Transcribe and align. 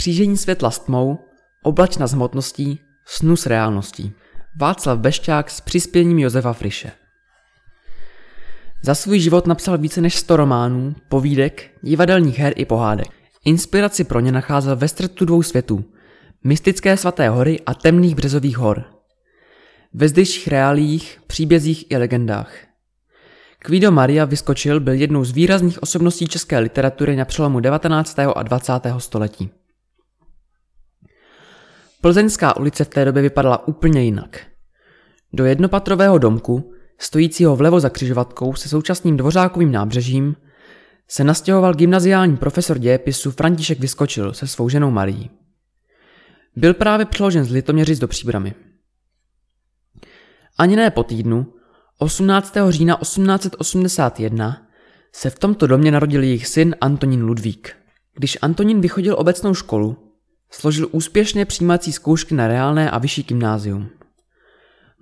Křížení 0.00 0.36
světla 0.36 0.70
s 0.70 0.78
tmou, 0.78 1.18
oblačna 1.62 2.06
s 2.06 2.12
hmotností, 2.12 2.80
snu 3.06 3.36
s 3.36 3.46
reálností. 3.46 4.12
Václav 4.60 4.98
Bešťák 4.98 5.50
s 5.50 5.60
přispěním 5.60 6.18
Josefa 6.18 6.52
Friše. 6.52 6.92
Za 8.82 8.94
svůj 8.94 9.20
život 9.20 9.46
napsal 9.46 9.78
více 9.78 10.00
než 10.00 10.16
100 10.16 10.36
románů, 10.36 10.94
povídek, 11.08 11.70
divadelních 11.82 12.38
her 12.38 12.52
i 12.56 12.64
pohádek. 12.64 13.06
Inspiraci 13.44 14.04
pro 14.04 14.20
ně 14.20 14.32
nacházel 14.32 14.76
ve 14.76 14.88
střetu 14.88 15.24
dvou 15.24 15.42
světů, 15.42 15.84
mystické 16.44 16.96
svaté 16.96 17.28
hory 17.28 17.60
a 17.66 17.74
temných 17.74 18.14
březových 18.14 18.58
hor. 18.58 18.84
Ve 19.94 20.08
zdejších 20.08 20.48
reálích, 20.48 21.20
příbězích 21.26 21.90
i 21.90 21.96
legendách. 21.96 22.52
Guido 23.66 23.90
Maria 23.90 24.24
Vyskočil 24.24 24.80
byl 24.80 24.94
jednou 24.94 25.24
z 25.24 25.30
výrazných 25.30 25.82
osobností 25.82 26.26
české 26.26 26.58
literatury 26.58 27.16
na 27.16 27.24
přelomu 27.24 27.60
19. 27.60 28.18
a 28.18 28.42
20. 28.42 28.72
století. 28.98 29.59
Plzeňská 32.00 32.56
ulice 32.56 32.84
v 32.84 32.88
té 32.88 33.04
době 33.04 33.22
vypadala 33.22 33.68
úplně 33.68 34.02
jinak. 34.02 34.40
Do 35.32 35.44
jednopatrového 35.44 36.18
domku, 36.18 36.72
stojícího 36.98 37.56
vlevo 37.56 37.80
za 37.80 37.88
křižovatkou 37.88 38.54
se 38.54 38.68
současným 38.68 39.16
dvořákovým 39.16 39.72
nábřežím, 39.72 40.36
se 41.08 41.24
nastěhoval 41.24 41.74
gymnaziální 41.74 42.36
profesor 42.36 42.78
dějepisu 42.78 43.30
František 43.30 43.80
Vyskočil 43.80 44.34
se 44.34 44.46
svou 44.46 44.68
ženou 44.68 44.90
Marí. 44.90 45.30
Byl 46.56 46.74
právě 46.74 47.06
přeložen 47.06 47.44
z 47.44 47.50
Litoměřic 47.50 47.98
do 47.98 48.08
Příbramy. 48.08 48.54
Ani 50.58 50.76
ne 50.76 50.90
po 50.90 51.02
týdnu, 51.02 51.46
18. 51.98 52.54
října 52.68 52.96
1881, 52.96 54.66
se 55.12 55.30
v 55.30 55.38
tomto 55.38 55.66
domě 55.66 55.90
narodil 55.90 56.22
jejich 56.22 56.46
syn 56.46 56.76
Antonín 56.80 57.24
Ludvík. 57.24 57.76
Když 58.14 58.38
Antonín 58.42 58.80
vychodil 58.80 59.16
obecnou 59.18 59.54
školu, 59.54 60.09
Složil 60.52 60.88
úspěšně 60.92 61.44
přijímací 61.44 61.92
zkoušky 61.92 62.34
na 62.34 62.48
reálné 62.48 62.90
a 62.90 62.98
vyšší 62.98 63.22
gymnázium. 63.22 63.88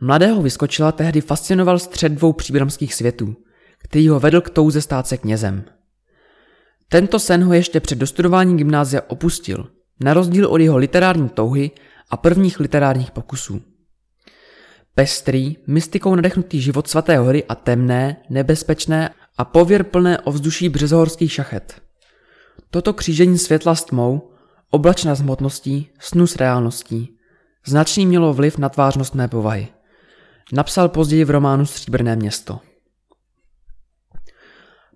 Mladého 0.00 0.42
vyskočila 0.42 0.92
tehdy 0.92 1.20
fascinoval 1.20 1.78
střed 1.78 2.12
dvou 2.12 2.32
příbramských 2.32 2.94
světů, 2.94 3.36
který 3.78 4.08
ho 4.08 4.20
vedl 4.20 4.40
k 4.40 4.50
touze 4.50 4.80
stát 4.80 5.06
se 5.06 5.16
knězem. 5.16 5.64
Tento 6.88 7.18
sen 7.18 7.44
ho 7.44 7.52
ještě 7.52 7.80
před 7.80 7.98
dostudováním 7.98 8.56
gymnázia 8.56 9.02
opustil, 9.08 9.70
na 10.00 10.14
rozdíl 10.14 10.46
od 10.46 10.60
jeho 10.60 10.76
literární 10.76 11.28
touhy 11.28 11.70
a 12.10 12.16
prvních 12.16 12.60
literárních 12.60 13.10
pokusů. 13.10 13.62
Pestrý, 14.94 15.56
mystikou 15.66 16.14
nadechnutý 16.14 16.60
život 16.60 16.88
svaté 16.88 17.18
hory 17.18 17.44
a 17.44 17.54
temné, 17.54 18.16
nebezpečné 18.30 19.10
a 19.38 19.44
pověr 19.44 19.84
plné 19.84 20.18
ovzduší 20.18 20.68
březohorských 20.68 21.32
šachet. 21.32 21.82
Toto 22.70 22.92
křížení 22.92 23.38
světla 23.38 23.74
s 23.74 23.84
tmou 23.84 24.30
Oblačná 24.70 25.14
s 25.14 25.20
hmotností, 25.20 25.90
snu 25.98 26.26
s 26.26 26.36
reálností. 26.36 27.18
Značný 27.66 28.06
mělo 28.06 28.34
vliv 28.34 28.58
na 28.58 28.68
tvářnost 28.68 29.14
mé 29.14 29.28
povahy. 29.28 29.68
Napsal 30.52 30.88
později 30.88 31.24
v 31.24 31.30
románu 31.30 31.66
Stříbrné 31.66 32.16
město. 32.16 32.60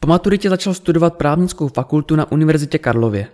Po 0.00 0.06
maturitě 0.06 0.50
začal 0.50 0.74
studovat 0.74 1.14
právnickou 1.14 1.68
fakultu 1.68 2.16
na 2.16 2.32
Univerzitě 2.32 2.78
Karlově, 2.78 3.28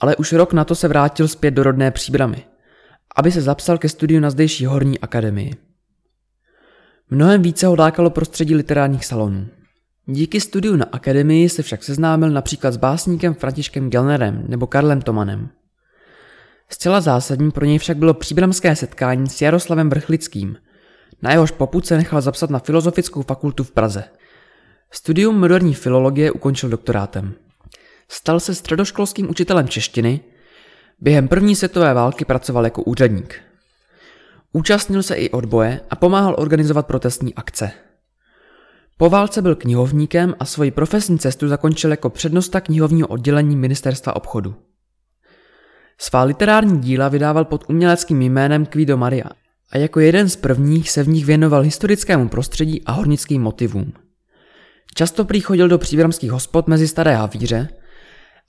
ale 0.00 0.16
už 0.16 0.32
rok 0.32 0.52
na 0.52 0.64
to 0.64 0.74
se 0.74 0.88
vrátil 0.88 1.28
zpět 1.28 1.50
do 1.50 1.62
rodné 1.62 1.90
příbramy, 1.90 2.44
aby 3.16 3.32
se 3.32 3.40
zapsal 3.40 3.78
ke 3.78 3.88
studiu 3.88 4.20
na 4.20 4.30
zdejší 4.30 4.66
horní 4.66 4.98
akademii. 4.98 5.52
Mnohem 7.10 7.42
více 7.42 7.66
ho 7.66 7.76
lákalo 7.76 8.10
prostředí 8.10 8.54
literárních 8.54 9.04
salonů. 9.04 9.48
Díky 10.12 10.40
studiu 10.40 10.76
na 10.76 10.86
akademii 10.92 11.48
se 11.48 11.62
však 11.62 11.84
seznámil 11.84 12.30
například 12.30 12.72
s 12.72 12.76
básníkem 12.76 13.34
Františkem 13.34 13.90
Gelnerem 13.90 14.44
nebo 14.48 14.66
Karlem 14.66 15.02
Tomanem. 15.02 15.48
Zcela 16.68 17.00
zásadní 17.00 17.50
pro 17.50 17.64
něj 17.64 17.78
však 17.78 17.96
bylo 17.96 18.14
příbramské 18.14 18.76
setkání 18.76 19.28
s 19.28 19.42
Jaroslavem 19.42 19.90
Vrchlickým, 19.90 20.56
na 21.22 21.32
jehož 21.32 21.50
popuce 21.50 21.96
nechal 21.96 22.20
zapsat 22.20 22.50
na 22.50 22.58
Filozofickou 22.58 23.22
fakultu 23.22 23.64
v 23.64 23.70
Praze. 23.70 24.04
Studium 24.90 25.40
moderní 25.40 25.74
filologie 25.74 26.30
ukončil 26.30 26.68
doktorátem. 26.68 27.34
Stal 28.08 28.40
se 28.40 28.54
středoškolským 28.54 29.30
učitelem 29.30 29.68
češtiny, 29.68 30.20
během 31.00 31.28
první 31.28 31.56
světové 31.56 31.94
války 31.94 32.24
pracoval 32.24 32.64
jako 32.64 32.82
úředník. 32.82 33.40
Účastnil 34.52 35.02
se 35.02 35.14
i 35.14 35.30
odboje 35.30 35.80
a 35.90 35.96
pomáhal 35.96 36.34
organizovat 36.38 36.86
protestní 36.86 37.34
akce. 37.34 37.72
Po 39.00 39.10
válce 39.10 39.42
byl 39.42 39.54
knihovníkem 39.54 40.34
a 40.40 40.44
svoji 40.44 40.70
profesní 40.70 41.18
cestu 41.18 41.48
zakončil 41.48 41.90
jako 41.90 42.10
přednosta 42.10 42.60
knihovního 42.60 43.08
oddělení 43.08 43.56
Ministerstva 43.56 44.16
obchodu. 44.16 44.54
Svá 45.98 46.22
literární 46.22 46.80
díla 46.80 47.08
vydával 47.08 47.44
pod 47.44 47.64
uměleckým 47.68 48.22
jménem 48.22 48.66
Guido 48.66 48.96
Maria 48.96 49.24
a 49.72 49.78
jako 49.78 50.00
jeden 50.00 50.28
z 50.28 50.36
prvních 50.36 50.90
se 50.90 51.02
v 51.02 51.08
nich 51.08 51.24
věnoval 51.24 51.62
historickému 51.62 52.28
prostředí 52.28 52.82
a 52.86 52.92
hornickým 52.92 53.42
motivům. 53.42 53.92
Často 54.94 55.24
prý 55.24 55.40
chodil 55.40 55.68
do 55.68 55.78
příbramských 55.78 56.30
hospod 56.30 56.68
mezi 56.68 56.88
staré 56.88 57.14
havíře, 57.16 57.68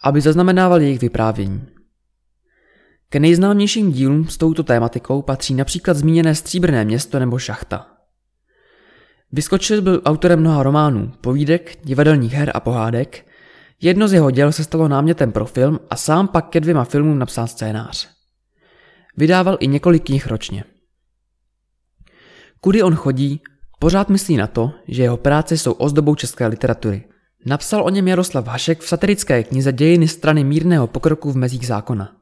aby 0.03 0.22
zaznamenával 0.22 0.81
jejich 0.81 1.01
vyprávění. 1.01 1.67
Ke 3.09 3.19
nejznámějším 3.19 3.91
dílům 3.91 4.28
s 4.28 4.38
touto 4.38 4.63
tématikou 4.63 5.22
patří 5.22 5.53
například 5.53 5.97
zmíněné 5.97 6.35
Stříbrné 6.35 6.85
město 6.85 7.19
nebo 7.19 7.40
Šachta. 7.40 7.91
Vyskočil 9.31 9.81
byl 9.81 10.02
autorem 10.06 10.40
mnoha 10.40 10.64
románů, 10.64 11.12
povídek, 11.22 11.78
divadelních 11.84 12.34
her 12.34 12.52
a 12.53 12.59
pohádek. 12.59 13.25
Jedno 13.81 14.08
z 14.08 14.14
jeho 14.14 14.31
děl 14.31 14.52
se 14.52 14.64
stalo 14.64 14.88
námětem 14.88 15.31
pro 15.31 15.46
film 15.46 15.80
a 15.90 15.96
sám 15.96 16.28
pak 16.28 16.50
ke 16.50 16.59
dvěma 16.59 16.84
filmům 16.84 17.19
napsal 17.19 17.47
scénář. 17.47 18.09
Vydával 19.18 19.58
i 19.59 19.68
několik 19.68 20.06
knih 20.06 20.28
ročně. 20.28 20.64
Kudy 22.62 22.84
on 22.84 22.96
chodí, 22.96 23.41
pořád 23.80 24.09
myslí 24.09 24.38
na 24.38 24.47
to, 24.47 24.72
že 24.88 25.03
jeho 25.03 25.18
práce 25.18 25.58
jsou 25.58 25.72
ozdobou 25.72 26.16
české 26.16 26.47
literatury. 26.47 27.03
Napsal 27.46 27.84
o 27.84 27.90
něm 27.90 28.08
Jaroslav 28.08 28.47
Hašek 28.47 28.80
v 28.81 28.88
satirické 28.88 29.44
knize 29.44 29.72
Dějiny 29.72 30.08
strany 30.08 30.44
mírného 30.44 30.88
pokroku 30.88 31.31
v 31.31 31.36
mezích 31.36 31.68
zákona. 31.68 32.16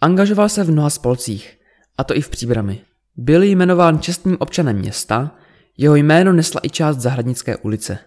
Angažoval 0.00 0.48
se 0.48 0.64
v 0.64 0.70
mnoha 0.70 0.90
spolcích, 0.90 1.58
a 1.98 2.04
to 2.04 2.16
i 2.16 2.20
v 2.20 2.28
příbrami. 2.28 2.80
Byl 3.16 3.42
jmenován 3.42 3.98
čestným 3.98 4.36
občanem 4.40 4.76
města 4.76 5.36
jeho 5.76 5.96
jméno 5.96 6.32
nesla 6.32 6.60
i 6.64 6.70
část 6.70 6.96
Zahradnické 6.96 7.56
ulice. 7.56 7.98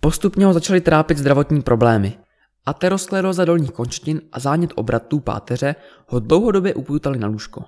Postupně 0.00 0.46
ho 0.46 0.52
začaly 0.52 0.80
trápit 0.80 1.18
zdravotní 1.18 1.62
problémy. 1.62 2.18
Ateroskleróza 2.66 3.44
dolních 3.44 3.72
končetin 3.72 4.20
a 4.32 4.40
zánět 4.40 4.70
obratů 4.74 5.20
páteře 5.20 5.74
ho 6.06 6.20
dlouhodobě 6.20 6.74
upůtali 6.74 7.18
na 7.18 7.28
lůžko. 7.28 7.64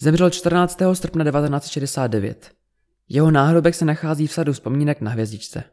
Zemřel 0.00 0.30
14. 0.30 0.82
srpna 0.92 1.24
1969. 1.24 2.50
Jeho 3.08 3.30
náhrobek 3.30 3.74
se 3.74 3.84
nachází 3.84 4.26
v 4.26 4.32
sadu 4.32 4.52
vzpomínek 4.52 5.00
na 5.00 5.10
hvězdičce. 5.10 5.64